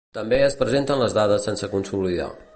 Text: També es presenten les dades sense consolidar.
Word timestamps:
També 0.17 0.39
es 0.45 0.55
presenten 0.61 1.03
les 1.03 1.15
dades 1.19 1.47
sense 1.51 1.71
consolidar. 1.77 2.31